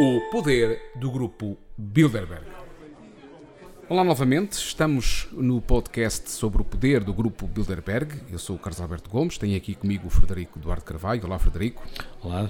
[0.00, 2.46] O poder do grupo Bilderberg.
[3.88, 8.14] Olá novamente, estamos no podcast sobre o poder do grupo Bilderberg.
[8.30, 11.24] Eu sou o Carlos Alberto Gomes, tenho aqui comigo o Frederico Eduardo Carvalho.
[11.24, 11.84] Olá, Frederico.
[12.22, 12.48] Olá.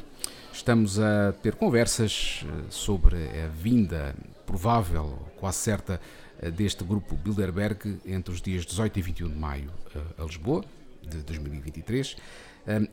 [0.53, 5.99] Estamos a ter conversas eh, sobre a vinda provável, quase certa,
[6.43, 10.63] eh, deste grupo Bilderberg entre os dias 18 e 21 de maio eh, a Lisboa,
[11.03, 12.15] de 2023.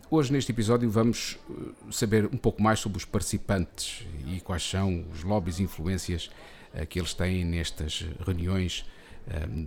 [0.10, 1.38] Hoje, neste episódio, vamos
[1.92, 6.32] saber um pouco mais sobre os participantes e quais são os lobbies e influências
[6.88, 8.86] que eles têm nestas reuniões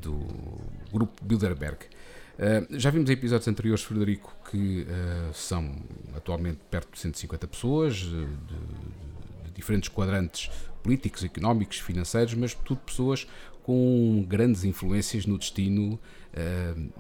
[0.01, 0.19] do
[0.91, 1.81] grupo Bilderberg.
[2.71, 4.87] já vimos em episódios anteriores, Frederico, que
[5.35, 5.77] são
[6.17, 10.51] atualmente perto de 150 pessoas, de, de diferentes quadrantes
[10.83, 13.27] políticos, económicos, financeiros, mas tudo pessoas
[13.69, 16.01] com grandes influências no destino
[16.33, 16.93] uh,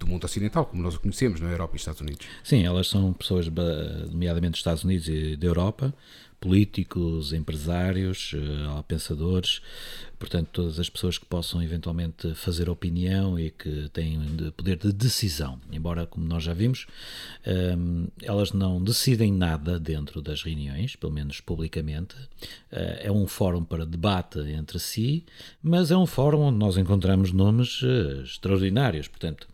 [0.00, 2.26] do mundo ocidental, como nós o conhecemos, na Europa e Estados Unidos.
[2.42, 3.46] Sim, elas são pessoas,
[4.10, 5.94] nomeadamente dos Estados Unidos e da Europa,
[6.40, 9.60] políticos, empresários, uh, pensadores,
[10.18, 14.92] portanto, todas as pessoas que possam eventualmente fazer opinião e que têm de poder de
[14.92, 15.60] decisão.
[15.70, 16.86] Embora, como nós já vimos,
[17.76, 22.14] um, elas não decidem nada dentro das reuniões, pelo menos publicamente.
[22.72, 25.24] Uh, é um fórum para debate entre si,
[25.62, 29.08] mas é um fórum onde nós encontramos nomes uh, extraordinários.
[29.08, 29.48] Portanto,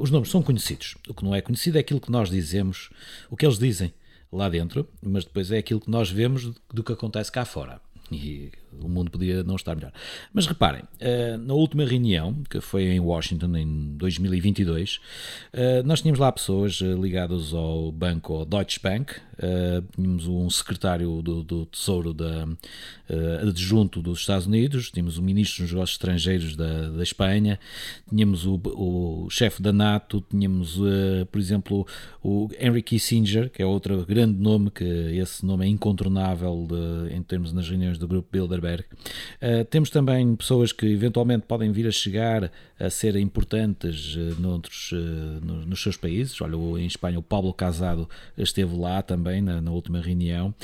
[0.00, 0.94] os nomes são conhecidos.
[1.08, 2.90] O que não é conhecido é aquilo que nós dizemos,
[3.28, 3.92] o que eles dizem
[4.32, 7.80] lá dentro, mas depois é aquilo que nós vemos do que acontece cá fora.
[8.10, 9.92] E o mundo podia não estar melhor.
[10.32, 15.00] Mas reparem, eh, na última reunião, que foi em Washington em 2022,
[15.52, 19.14] eh, nós tínhamos lá pessoas eh, ligadas ao banco Deutsche Bank,
[19.94, 22.48] tínhamos um secretário do, do Tesouro da,
[23.42, 27.60] adjunto dos Estados Unidos, tínhamos o ministro dos negócios estrangeiros da, da Espanha,
[28.08, 30.78] tínhamos o, o chefe da NATO, tínhamos,
[31.30, 31.86] por exemplo,
[32.22, 37.22] o Henry Kissinger, que é outro grande nome, que esse nome é incontornável de, em
[37.22, 41.90] termos nas reuniões do grupo Bilderberg, Uh, temos também pessoas que eventualmente podem vir a
[41.90, 46.40] chegar a ser importantes uh, noutros, uh, nos, seus países.
[46.40, 50.54] Olha, em Espanha o Pablo Casado esteve lá também na, na última reunião.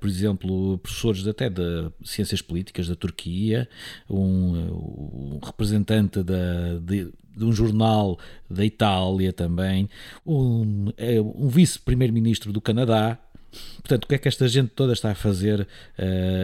[0.00, 3.68] Por exemplo, professores até de ciências políticas da Turquia,
[4.08, 8.18] um, um representante da, de, de um jornal
[8.48, 9.88] da Itália também,
[10.24, 10.90] um,
[11.34, 13.18] um vice-primeiro-ministro do Canadá,
[13.78, 15.66] Portanto, o que é que esta gente toda está a fazer uh,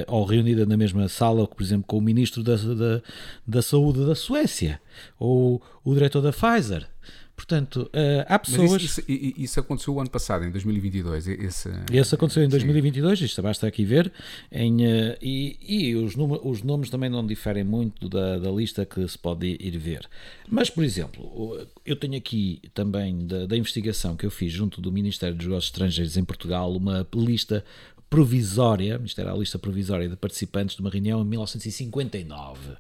[0.07, 3.03] ou reunida na mesma sala, por exemplo, com o ministro da, da,
[3.47, 4.81] da Saúde da Suécia
[5.19, 6.89] ou o diretor da Pfizer?
[7.35, 8.73] Portanto, uh, há pessoas.
[8.73, 11.27] Mas isso, isso, isso, aconteceu o ano passado, em 2022.
[11.29, 13.25] Esse, esse aconteceu em 2022, Sim.
[13.25, 14.13] isto basta aqui ver.
[14.51, 19.07] Em, uh, e e os, os, nomes também não diferem muito da, da, lista que
[19.09, 20.09] se pode ir ver.
[20.49, 24.93] Mas, por exemplo, eu tenho aqui também da, da investigação que eu fiz junto do
[24.93, 27.65] Ministério dos Negócios Estrangeiros em Portugal uma lista
[28.13, 32.77] provisória, isto era a lista provisória de participantes de uma reunião em 1959.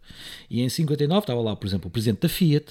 [0.50, 2.66] E em 59 estava lá, por exemplo, o presidente da Fiat,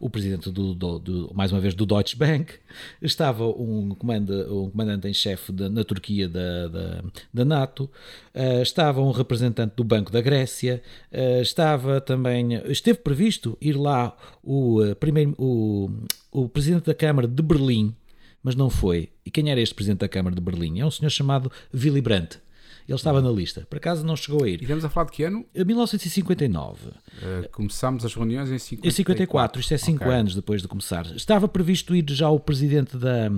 [0.00, 2.54] o presidente do, do, do, mais uma vez do Deutsche Bank,
[3.00, 7.84] estava um, um comandante em chefe na Turquia da, da, da NATO,
[8.34, 10.82] uh, estava um representante do Banco da Grécia,
[11.12, 15.88] uh, estava também, esteve previsto ir lá o, uh, primeiro, o,
[16.32, 17.94] o presidente da Câmara de Berlim,
[18.42, 19.10] mas não foi.
[19.24, 20.80] E quem era este presidente da Câmara de Berlim?
[20.80, 22.40] É um senhor chamado Willy Brandt.
[22.88, 23.66] Ele estava na lista.
[23.68, 24.60] Por acaso não chegou a ir.
[24.60, 25.46] E estamos a falar de que ano?
[25.54, 26.88] 1959.
[26.88, 28.88] Uh, começámos as reuniões em 54.
[28.88, 30.14] Em 54, isto é 5 okay.
[30.14, 31.06] anos depois de começar.
[31.14, 33.30] Estava previsto ir já o presidente da,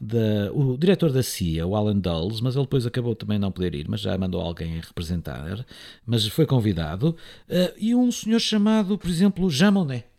[0.00, 3.74] da, o diretor da CIA, o Alan Dulles, mas ele depois acabou também não poder
[3.74, 5.64] ir, mas já mandou alguém representar,
[6.04, 7.16] mas foi convidado.
[7.48, 10.09] Uh, e um senhor chamado, por exemplo, Jean Monnet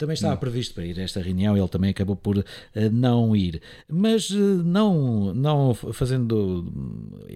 [0.00, 2.44] também estava previsto para ir a esta reunião, ele também acabou por uh,
[2.90, 3.60] não ir.
[3.86, 6.66] Mas uh, não, não fazendo,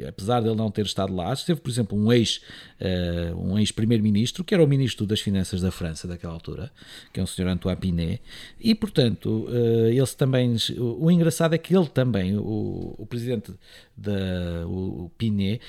[0.09, 2.41] apesar de ele não ter estado lá, esteve, por exemplo, um ex,
[2.81, 6.73] uh, um ex-primeiro-ministro, que era o ministro das Finanças da França daquela altura,
[7.13, 8.23] que é um senhor Antoine Pinet,
[8.59, 9.47] e portanto,
[9.91, 13.53] ele também, o, o, engraçado é que ele também, o, o presidente
[13.97, 15.61] da o, Pinet,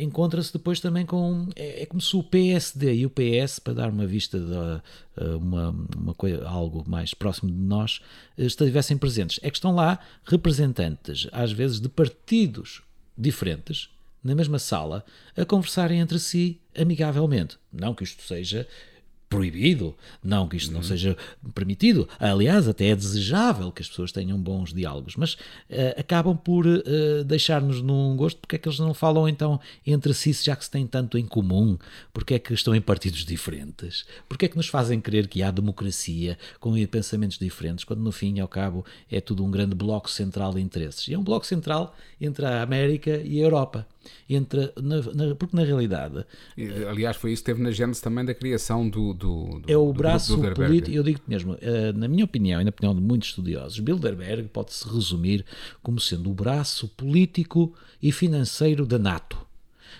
[0.00, 3.90] encontra-se depois também com, é, é como se o PSD e o PS, para dar
[3.90, 4.82] uma vista da
[5.36, 8.00] uma, uma coisa, algo mais próximo de nós,
[8.38, 9.38] eh, estivessem presentes.
[9.42, 12.82] É que estão lá representantes, às vezes, de partidos
[13.16, 13.90] diferentes,
[14.22, 15.04] na mesma sala,
[15.36, 17.58] a conversarem entre si amigavelmente.
[17.72, 18.66] Não que isto seja
[19.30, 20.84] proibido, não que isto não uhum.
[20.84, 21.16] seja
[21.54, 22.08] permitido.
[22.18, 27.24] Aliás, até é desejável que as pessoas tenham bons diálogos, mas uh, acabam por uh,
[27.24, 30.70] deixar-nos num gosto porque é que eles não falam então entre si, já que se
[30.70, 31.78] têm tanto em comum,
[32.12, 35.50] porque é que estão em partidos diferentes, porque é que nos fazem crer que há
[35.52, 40.10] democracia com pensamentos diferentes, quando no fim e ao cabo é tudo um grande bloco
[40.10, 41.06] central de interesses.
[41.06, 43.86] E é um bloco central entre a América e a Europa.
[44.28, 44.72] Entre.
[44.80, 46.24] Na, na, porque na realidade.
[46.88, 49.12] Aliás, foi isso que teve na gênese também da criação do.
[49.14, 52.70] do, do é o braço político, eu digo-te mesmo, uh, na minha opinião e na
[52.70, 55.44] opinião de muitos estudiosos, Bilderberg pode-se resumir
[55.82, 59.50] como sendo o braço político e financeiro da NATO.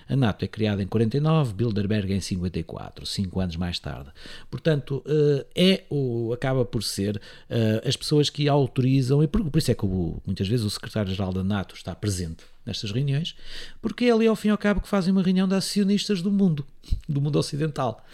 [0.08, 4.11] A NATO é criada em 49, Bilderberg em 54, cinco anos mais tarde.
[4.50, 9.70] Portanto, eh, é ou acaba por ser eh, as pessoas que autorizam, e por, isso
[9.70, 13.37] é que muitas vezes o secretário-geral da NATO está presente nestas reuniões,
[13.83, 16.31] porque é ali ao fim e ao cabo que fazem uma reunião de acionistas do
[16.31, 16.65] mundo,
[17.09, 18.05] do mundo ocidental.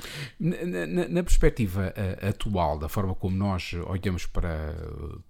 [0.40, 4.74] Na, na, na perspectiva uh, atual, da forma como nós olhamos para,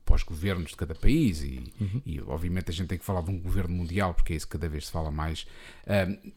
[0.04, 2.02] para os governos de cada país, e, uhum.
[2.06, 4.52] e, obviamente a gente tem que falar de um governo mundial, porque é isso que
[4.52, 5.46] cada vez se fala mais,
[5.86, 6.32] uh,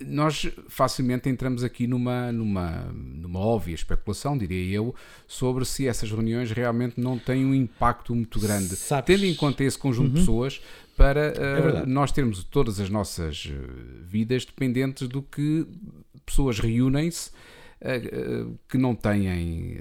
[0.00, 4.94] nós facilmente entramos aqui numa, numa, numa óbvia especulação, diria eu,
[5.26, 9.06] sobre se essas reuniões realmente não têm um impacto muito grande, Sabes?
[9.06, 10.14] tendo em conta esse conjunto uhum.
[10.14, 10.60] de pessoas,
[10.98, 13.54] para uh, é nós termos todas as nossas eh,
[14.02, 15.64] vidas dependentes do que
[16.26, 17.30] pessoas reúnem-se.
[17.80, 19.78] Uh, que não têm,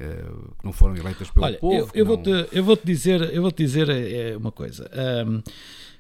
[0.60, 1.76] que não foram eleitas pelo Olha, povo.
[1.76, 2.16] Eu, eu, não...
[2.16, 4.88] vou -te, eu vou-te dizer, eu vou -te dizer uma coisa.
[5.28, 5.42] Um,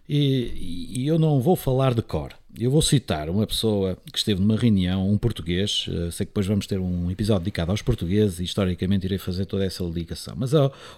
[0.09, 2.31] e, e, eu não vou falar de cor.
[2.57, 5.85] Eu vou citar uma pessoa que esteve numa reunião, um português.
[5.87, 9.45] Uh, sei que depois vamos ter um episódio dedicado aos portugueses e historicamente irei fazer
[9.45, 10.33] toda essa ligação.
[10.37, 10.53] Mas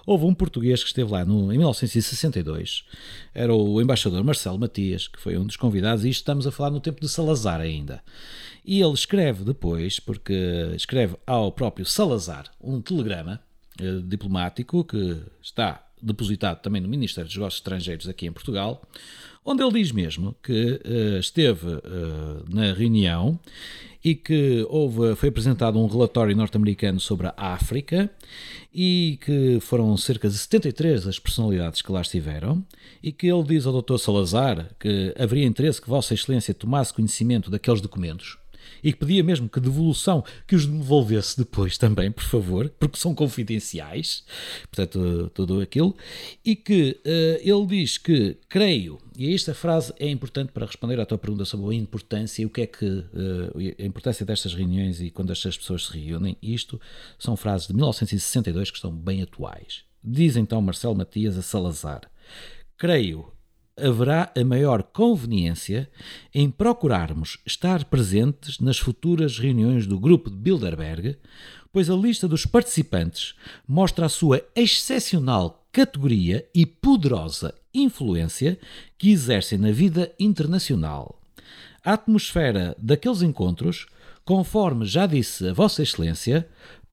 [0.05, 2.85] houve um português que esteve lá no, em 1962.
[3.33, 6.05] Era o embaixador Marcelo Matias, que foi um dos convidados.
[6.05, 8.03] E isto estamos a falar no tempo de Salazar ainda.
[8.63, 13.41] E ele escreve depois, porque escreve ao próprio Salazar um telegrama
[13.81, 18.81] uh, diplomático que está depositado também no Ministério dos Negócios Estrangeiros aqui em Portugal,
[19.45, 23.39] onde ele diz mesmo que uh, esteve uh, na reunião
[24.03, 28.09] e que houve, foi apresentado um relatório norte-americano sobre a África
[28.73, 32.63] e que foram cerca de 73 as personalidades que lá estiveram
[33.03, 33.97] e que ele diz ao Dr.
[33.97, 38.37] Salazar que haveria interesse que Vossa Excelência tomasse conhecimento daqueles documentos
[38.83, 43.13] e que pedia mesmo que devolução que os devolvesse depois também, por favor, porque são
[43.15, 44.23] confidenciais,
[44.71, 45.95] portanto, tudo aquilo,
[46.43, 51.05] e que uh, ele diz que, creio, e esta frase é importante para responder à
[51.05, 55.01] tua pergunta sobre a importância e o que é que uh, a importância destas reuniões
[55.01, 56.79] e quando estas pessoas se reúnem, isto
[57.17, 59.83] são frases de 1962 que estão bem atuais.
[60.03, 62.09] Diz então Marcelo Matias a Salazar:
[62.77, 63.31] Creio
[63.81, 65.89] haverá a maior conveniência
[66.33, 71.17] em procurarmos estar presentes nas futuras reuniões do grupo de Bilderberg,
[71.71, 73.35] pois a lista dos participantes
[73.67, 78.59] mostra a sua excepcional categoria e poderosa influência
[78.97, 81.19] que exercem na vida internacional.
[81.83, 83.85] A atmosfera daqueles encontros,
[84.25, 86.47] conforme já disse a Vossa Excelência,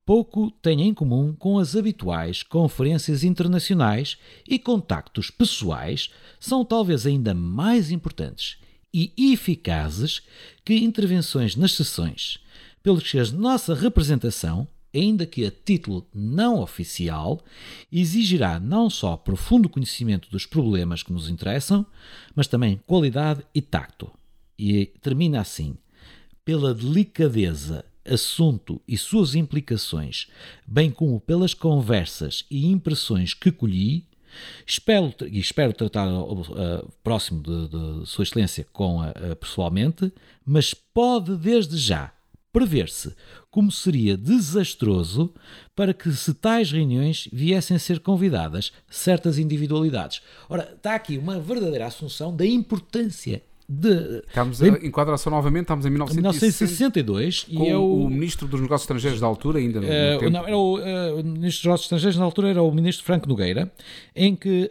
[0.07, 4.17] pouco tem em comum com as habituais conferências internacionais
[4.49, 8.57] e contactos pessoais são talvez ainda mais importantes
[8.95, 10.23] e eficazes
[10.65, 12.39] que intervenções nas sessões,
[12.83, 17.45] pelo que a nossa representação, ainda que a título não oficial,
[17.91, 21.85] exigirá não só profundo conhecimento dos problemas que nos interessam,
[22.35, 24.11] mas também qualidade e tacto.
[24.59, 25.77] E termina assim:
[26.45, 30.27] pela delicadeza assunto e suas implicações,
[30.67, 34.07] bem como pelas conversas e impressões que colhi,
[34.67, 40.13] espero, e espero tratar uh, próximo de, de, Sua Excelência com a, uh, pessoalmente,
[40.45, 42.13] mas pode desde já
[42.53, 43.15] prever-se
[43.51, 45.33] como seria desastroso
[45.75, 50.23] para que se tais reuniões viessem a ser convidadas certas individualidades.
[50.49, 54.23] Ora, está aqui uma verdadeira assunção da importância de.
[54.29, 58.83] Estamos a, enquadra só novamente, estamos em 1962 e é o, o, ministro dos Negócios
[58.83, 60.31] Estrangeiros da altura, ainda no, uh, tempo.
[60.31, 63.29] Não, era o, uh, o, ministro dos Negócios Estrangeiros na altura era o ministro Franco
[63.29, 63.71] Nogueira,
[64.15, 64.71] em que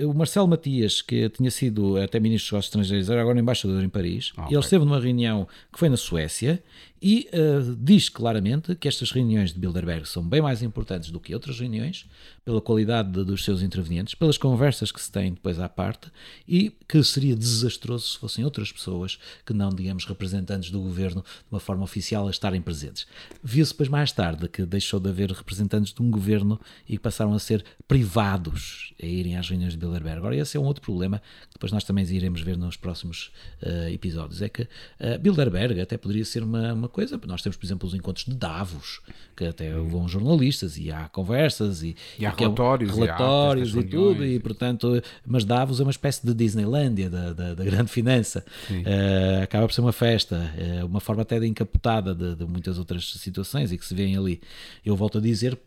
[0.00, 3.82] uh, o Marcelo Matias, que tinha sido até ministro dos Negócios Estrangeiros, era agora embaixador
[3.82, 4.56] em Paris, ah, okay.
[4.56, 6.62] ele esteve numa reunião que foi na Suécia
[7.02, 11.32] e uh, diz claramente que estas reuniões de Bilderberg são bem mais importantes do que
[11.32, 12.06] outras reuniões,
[12.44, 16.10] pela qualidade de, dos seus intervenientes, pelas conversas que se têm depois à parte,
[16.46, 21.52] e que seria desastroso se fossem outras pessoas que não, digamos, representantes do governo de
[21.52, 23.06] uma forma oficial a estarem presentes.
[23.42, 27.38] Viu-se depois mais tarde que deixou de haver representantes de um governo e passaram a
[27.38, 30.18] ser privados a irem às reuniões de Bilderberg.
[30.18, 33.30] Agora, esse é um outro problema que depois nós também iremos ver nos próximos
[33.62, 34.42] uh, episódios.
[34.42, 37.18] É que uh, Bilderberg até poderia ser uma, uma coisa.
[37.26, 39.00] Nós temos, por exemplo, os encontros de Davos,
[39.36, 43.84] que até vão jornalistas e há conversas e, e há relatórios, é, relatórios e, e
[43.84, 48.44] tudo, e portanto, mas Davos é uma espécie de Disneylândia da, da, da grande finança.
[48.70, 52.78] Uh, acaba por ser uma festa, uh, uma forma até de encapotada de, de, muitas
[52.78, 54.40] outras situações e que se vêem ali.
[54.84, 55.58] Eu volto a dizer,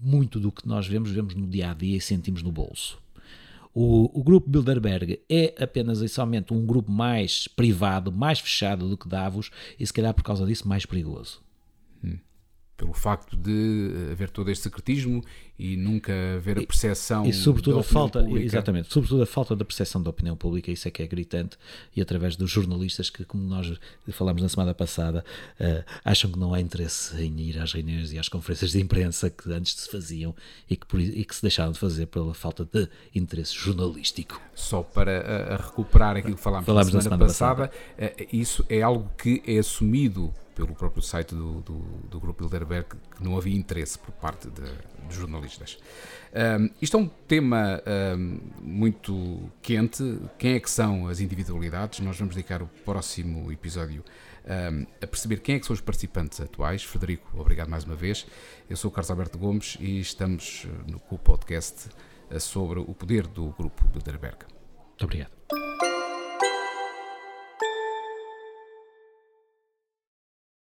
[0.00, 2.98] muito do que nós vemos, vemos no dia a dia e sentimos no bolso.
[3.72, 8.98] O, o grupo Bilderberg é apenas e somente um grupo mais privado, mais fechado do
[8.98, 11.40] que Davos e, se calhar, por causa disso, mais perigoso.
[12.80, 15.22] Pelo facto de haver todo este secretismo
[15.58, 18.46] e nunca haver a percepção e, e sobretudo a falta pública.
[18.46, 21.58] exatamente sobretudo a falta da percepção da opinião pública isso é que é gritante
[21.94, 23.78] e através dos jornalistas que como nós
[24.12, 25.22] falámos na semana passada
[25.60, 29.28] uh, acham que não há interesse em ir às reuniões e às conferências de imprensa
[29.28, 30.34] que antes se faziam
[30.68, 34.82] e que, por, e que se deixaram de fazer pela falta de interesse jornalístico só
[34.82, 37.68] para uh, recuperar aquilo que falámos, falámos na semana, na semana passada,
[37.98, 38.22] passada.
[38.22, 42.88] Uh, isso é algo que é assumido pelo próprio site do, do, do Grupo Bilderberg
[42.90, 44.62] que não havia interesse por parte de
[45.08, 45.78] jornalistas.
[46.60, 47.82] Um, isto é um tema
[48.16, 50.20] um, muito quente.
[50.38, 52.00] Quem é que são as individualidades?
[52.00, 54.04] Nós vamos dedicar o próximo episódio
[54.44, 56.84] um, a perceber quem é que são os participantes atuais.
[56.84, 58.26] Frederico, obrigado mais uma vez.
[58.68, 61.88] Eu sou o Carlos Alberto Gomes e estamos no, podcast
[62.38, 64.38] sobre o poder do Grupo Bilderberg.
[64.90, 65.39] Muito obrigado.